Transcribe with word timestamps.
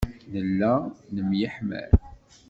Nella 0.33 0.73
nemyeḥmal. 1.13 1.91